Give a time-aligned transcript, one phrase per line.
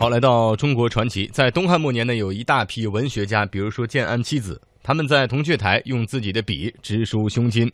[0.00, 7.70] 好，来到中国传奇，在东汉末年呢，有一大批文学家，比如说建安七子，他们在铜雀台用自己的笔直抒胸襟。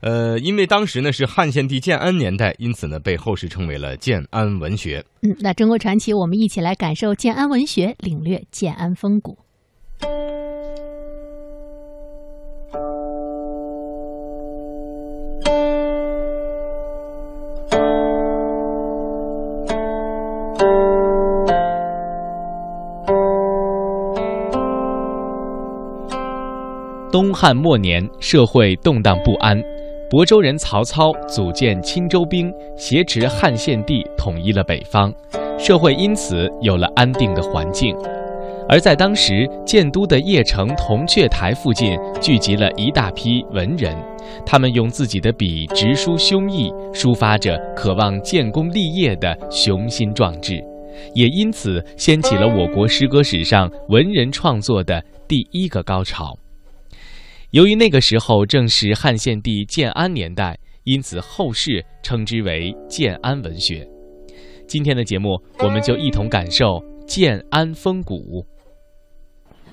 [0.00, 5.04] 呃，因为当时呢是汉献帝建安年代，因此呢被后世称为了建安文学。
[5.20, 9.36] 嗯，那中国传奇，我们一起来感受建安文学，领略建安风骨。
[27.14, 29.56] 东汉末年，社会动荡不安，
[30.10, 35.14] 亳州人曹操组建青州兵，挟持汉献帝，统一了北方，
[35.56, 37.94] 社会因此有了安定的环境。
[38.68, 43.96] 而在当时，建都的邺城铜雀台附近聚集了一大批文人，
[44.44, 50.60] 他们用自己的笔直抒胸臆，抒发着渴望建功立业的雄心壮志，
[51.14, 56.36] 也因此掀起了我国诗歌史上文人创作的第一个高潮。
[57.54, 63.88] 由于那个时候正是汉献帝建安年代，因此后世称之为建安文学。
[64.66, 68.44] 今天的节目，我们就一同感受建安风骨。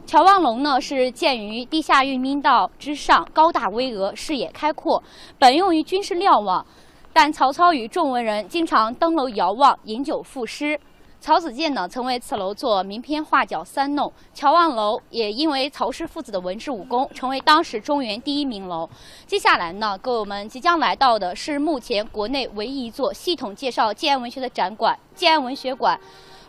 [0.06, 5.02] 乔望龙呢，是建于地下运兵道之上，高大巍峨，视野开阔，
[5.40, 6.64] 本用于军事瞭望。
[7.12, 10.80] 但曹操与众文人经常登楼遥望，饮酒赋诗。
[11.22, 14.12] 曹子建呢，曾为此楼作名篇画角三弄。
[14.34, 18.90] 乔望楼也因为曹氏父子的文治武功，成为当时中原第一名楼。
[19.28, 26.00] 接下来呢，各位我们即将来到的是目前国内唯一一座系统介绍建安文学的展馆——建安文学馆。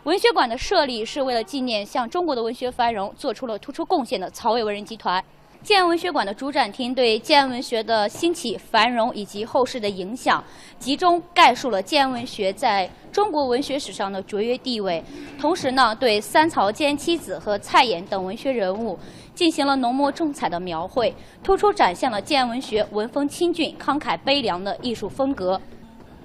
[0.05, 5.23] 文学馆的设立是为了纪念向中国的文学繁荣做出了突出贡献的曹魏文人集团。
[5.63, 10.43] 建安文学馆的主展厅对建安文学的兴起、繁荣以及后世的影响，
[10.77, 15.01] 集中概述了建安文学在中国文学史上的卓越地位。
[15.39, 18.99] 同时呢，对三曹建安七子和蔡琰等文学人物
[19.33, 25.59] 进行了浓墨重彩的描绘，突出展现了建安文学文风清俊、慷慨悲凉的艺术风格。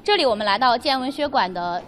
[0.03, 1.81] 这里我们来到建安文学馆的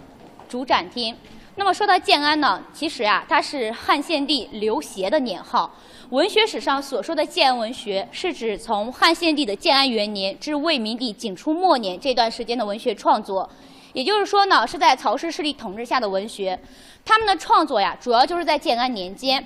[0.47, 1.13] 主展厅。
[1.55, 5.69] 那么说到建安呢，其实呀，它是汉献帝刘协的年号。
[6.09, 13.49] 文学史上所说的建安文学，是指从汉献帝的建安元年至魏明帝景初末年这段时间的文学创作。
[13.93, 16.57] 也就是说呢，是在曹氏势力统治下的文学。
[17.03, 19.45] 他们的创作呀，主要就是在建安年间。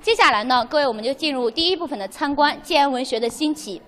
[0.00, 3.82] 接下来呢，各位我们就进入第一部分的参观建安文学的兴起。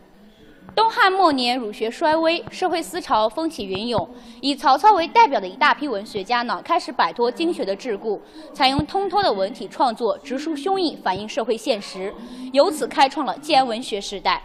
[0.74, 4.08] 东汉末年，儒学衰微，社会思潮风起云涌。
[4.40, 8.18] 以曹操为代表的一大批文学家呢，开始摆脱经学的桎梏，
[8.52, 12.12] 采用通透的文体创作，直抒胸臆，反映社会现实，
[12.52, 14.42] 由此开创了建安文学时代。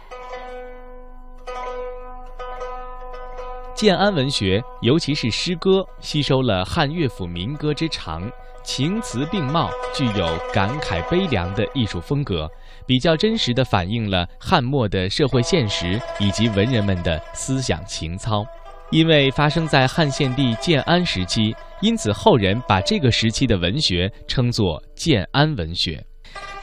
[3.80, 8.30] 建安文学，尤其是诗歌，吸收了汉乐府民歌之长。
[8.62, 12.46] 情词并茂，具有感慨悲凉的艺术风格，
[12.84, 18.44] 比较真实地反映了汉末的社会现实以及文人们的思想情操。
[18.90, 26.04] 因为发生在汉献帝建安时期，因此后人把这个时期的文学称作建安文学。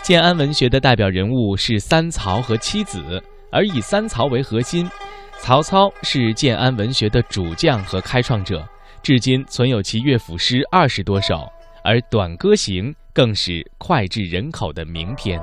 [0.04, 3.20] 建安文学的代表人物是三曹和七子，
[3.52, 4.88] 而以三曹为核心。
[5.40, 8.68] 曹操是建安文学的主将和开创者，
[9.02, 11.48] 至今存有其乐府诗二十多首。
[11.84, 15.42] 而《短歌行》更是脍炙人口的名篇。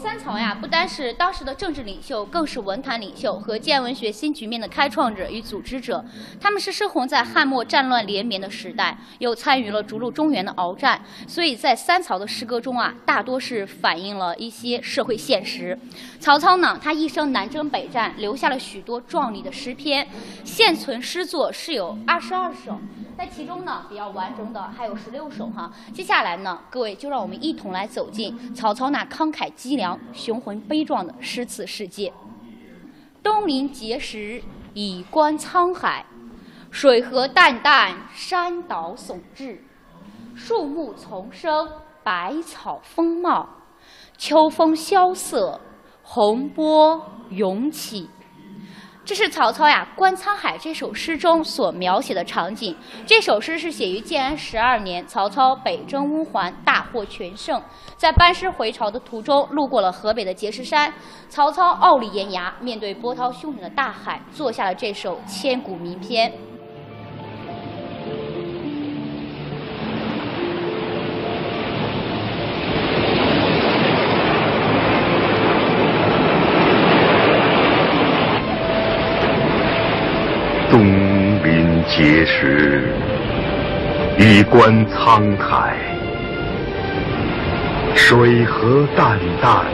[0.00, 6.02] 三曹呀，不单是当时的政治领袖，更是文坛领袖和建文学新局面的开创者与组织者。
[6.40, 15.78] 他们是生活在汉末战乱连绵的时代，又参与了逐鹿中原的鏖战，所以在三曹的诗歌中啊，大多是反映了一些社会现实。
[16.18, 20.08] 曹操呢，他一生南征北战，留下了许多壮丽的诗篇，
[20.44, 22.80] 现存诗作是有二十二首。
[23.20, 25.70] 在其中呢，比较完整的还有十六首哈。
[25.92, 32.10] 接下来呢，各位就让我们一同来走进曹操那慷慨激昂、雄浑悲壮的诗词世界。
[33.22, 34.42] 东临碣石，
[34.72, 36.06] 以观沧海，
[36.70, 39.58] 水何澹澹，山岛竦峙，
[40.34, 41.68] 树木丛生，
[42.02, 43.46] 百草丰茂，
[44.16, 45.60] 秋风萧瑟，
[46.02, 48.08] 洪波涌起。
[49.02, 52.76] 这是曹操呀《观沧海》这首诗中所描写的场景。
[53.06, 57.60] 这首诗是写于建安十二年，曹操北征乌桓，大获全胜，
[57.96, 60.92] 在班师回朝的途中，路过了河北的碣石山。
[61.28, 66.32] 曹操傲立岩崖，面对波涛汹涌的大海，作下了这首千古名篇。
[82.00, 82.94] 碣石，
[84.16, 85.76] 以观沧海。
[87.94, 89.64] 水何澹澹，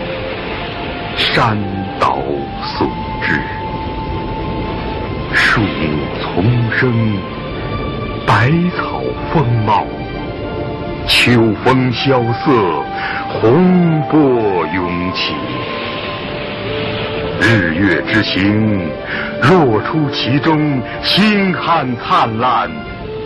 [1.16, 1.56] 山
[2.00, 2.18] 岛
[2.64, 2.88] 竦
[3.22, 3.38] 峙。
[5.34, 5.68] 树木
[6.20, 6.42] 丛
[6.72, 7.16] 生，
[8.26, 9.00] 百草
[9.32, 9.86] 丰茂。
[11.06, 12.82] 秋风萧瑟，
[13.28, 14.18] 洪波
[14.74, 15.32] 涌起。
[17.40, 18.88] 日月之行，
[19.42, 22.70] 若出其中；星汉灿烂，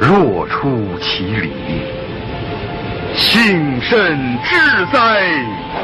[0.01, 1.51] 若出其里。
[3.15, 4.55] 幸甚至
[4.93, 5.21] 哉，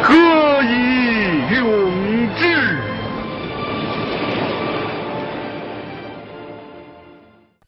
[0.03, 0.15] 歌
[0.63, 2.77] 以咏志。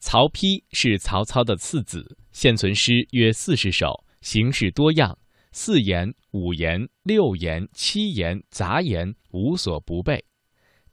[0.00, 5.16] 曹丕是曹操的次子，现存诗约四十首，形式多样，
[5.52, 10.24] 四言、五言、六言、七言、杂言无所不备。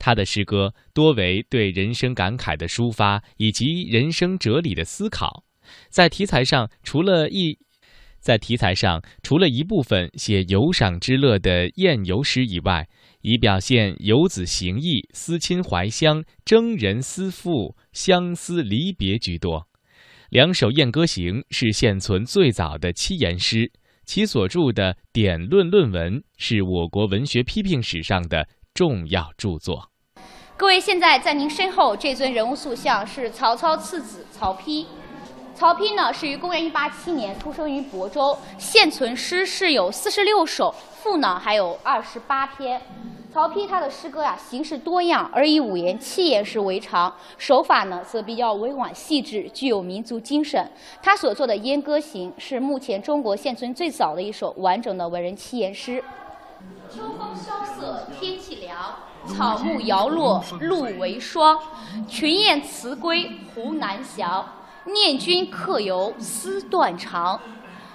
[0.06, 5.44] 他的诗歌多为对人生感慨的抒发，以及人生哲理的思考。
[5.90, 7.57] 在题材上，除了一，
[8.19, 12.88] 在题材上除了一部分写游赏之乐的宴游诗以外，
[13.22, 19.68] 以表现游子行意、思亲怀乡、征人思妇、相思离别居多。
[20.30, 23.72] 两首《燕歌行》是现存最早的七言诗，
[24.06, 28.48] 其所著的《典论》论文是我国文学批评史上的。
[28.75, 29.94] 重要著作。
[30.57, 34.86] 各位，现在在您身后这尊人物塑像是曹操次子曹丕。
[35.54, 42.81] 曹丕呢，是于公元一八七年出生于亳州，现存诗是有四十六首，赋呢还有二十八篇。
[43.34, 50.72] 曹丕他的诗歌呀，形式多样，而以五言、七言诗为常，手法呢则比较委婉细致，具有民族精神。
[51.04, 56.02] 他所作的《燕歌行》是目前中国现存最早的一首完整的文人七言诗。
[56.90, 58.44] 秋风萧瑟，天气，
[59.27, 61.57] 草木摇落，露为霜。
[62.07, 64.45] 群雁辞归，胡南翔。
[64.86, 67.39] 念君客游思断肠。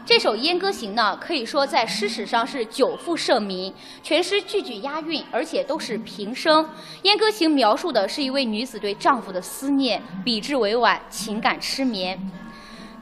[0.04, 3.72] 这首《燕歌行》呢，可以说在诗史上是久负盛名。
[4.02, 6.64] 全诗句句押韵，而且都是平声。
[7.02, 12.18] 《燕歌行》描述的是一位女子对丈夫的思念，笔致委婉，情感痴绵。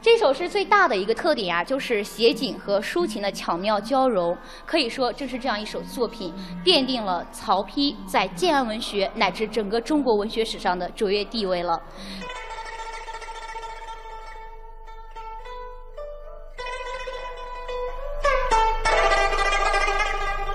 [0.01, 4.37] 这首诗最大的一个特点啊，就是写景和抒情的巧妙交融。
[4.65, 11.81] 可以说，正是这样一首作品，奠定了曹丕在建安文学乃至整个中国文学史上的卓越地位了。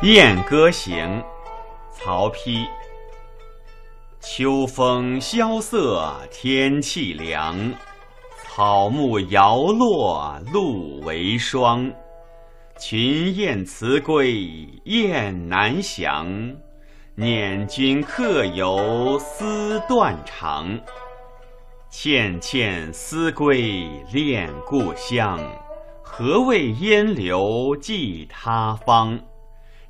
[0.07, 1.23] 《燕歌行》
[1.93, 2.67] 曹丕。
[4.21, 7.55] 秋风萧瑟，天气凉。
[8.57, 11.93] 草木摇落，露为霜。
[12.79, 14.49] 群雁辞归，
[14.85, 16.55] 雁南翔。
[17.17, 20.79] 念君客游，思断肠。
[21.91, 25.41] 倩倩思归，恋故乡。
[26.01, 29.19] 何谓烟流寄他方？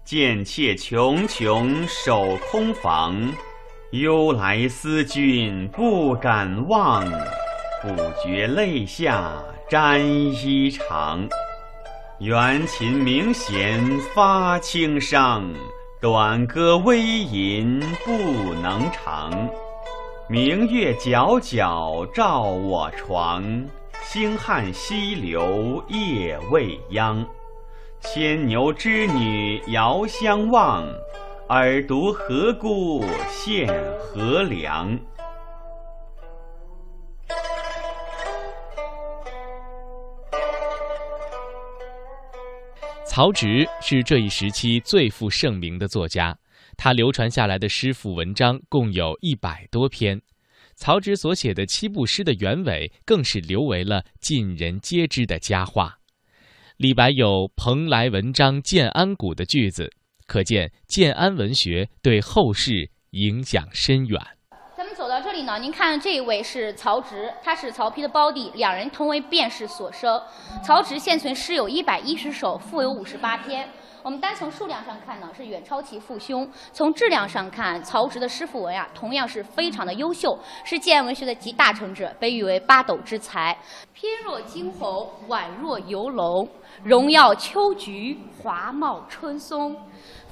[0.07, 3.31] 贱妾茕茕守空房。
[3.91, 7.05] 忧来思君不敢忘。
[7.85, 11.29] 不觉泪下沾衣裳，
[12.19, 13.79] 缘琴明弦
[14.15, 15.53] 发轻伤，
[16.01, 19.31] 短歌微吟不能长。
[20.31, 23.45] 明月皎皎照我床，
[24.03, 27.23] 星汉西流夜未央。
[28.01, 30.87] 牵牛织女遥相望，
[31.51, 33.69] 尔独何故献
[33.99, 34.99] 河凉？
[43.15, 46.37] 曹植是这一时期最负盛名的作家，
[46.77, 50.21] 他流传下来的诗赋文章共有一百多篇。
[50.75, 55.97] 曹植所写的七步诗的原委更是留为了尽人皆知的佳话。
[56.77, 59.89] 李白有“蓬莱文章建安骨”的句子，
[60.27, 64.21] 可见建安文学对后世影响深远。
[65.45, 70.21] 走到这里呢，您看这一位是曹植，他是曹丕的胞弟，两人同为卞氏所生。
[70.65, 73.69] 曹植现存诗有一百一十首，赋有五十八篇。
[74.03, 83.57] 我们单从数量上看呢，是远超其父兄；从质量上看，曹植的诗赋文呀，同样是非常的优秀，是建安文学的集大成者，被誉为八斗之才。
[83.93, 86.49] 翩若惊鸿，宛若游龙，
[86.83, 89.77] 荣耀秋菊，华茂春松，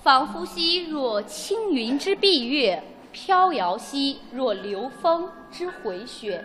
[0.02, 2.82] 仿佛兮若轻云之蔽月。
[3.12, 6.44] 飘摇兮若流风之回雪，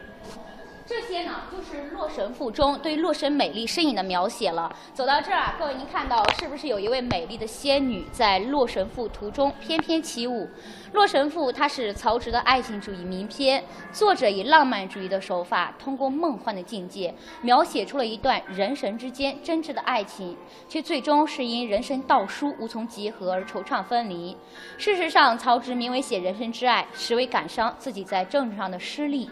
[0.88, 4.74] 这些呢，就是《洛神赋》中对洛神美丽身影的描写了。
[4.94, 10.46] 走到这儿啊，各位您看到是不是有一位美丽的仙女在《洛神赋》图中翩翩起舞？
[10.94, 20.38] 《洛神赋》它是曹植的爱情主义名篇，作者以浪漫主义的手法，通过梦幻的境界，描写出了一段人神之间真挚的爱情，
[20.70, 24.38] 却最终是因人神道疏无从结合而惆怅分离。
[24.78, 29.30] 事实上，曹植名为写人生之爱，实为感伤自己在政治上的失利。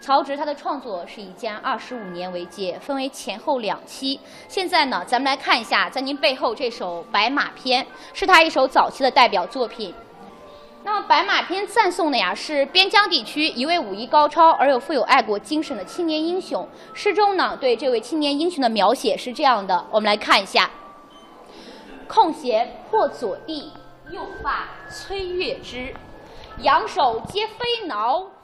[0.00, 4.20] 曹植他的创作是以建二十五年为界，分为前后两期。
[4.46, 9.92] 现在呢，咱们来看一下，在您背后这首《白马篇》是他一首早期的代表作品。
[10.84, 16.68] 那么，《白马篇》赞颂的呀是边疆地区一位武艺高超而又富有爱国精神的青年英雄。
[16.94, 20.70] 诗中呢，对这位青年英雄的描写是这样的，我们来看一下：
[22.06, 23.72] 空闲破左地，
[24.10, 25.92] 右发催月枝，
[26.58, 28.35] 仰首皆飞挠。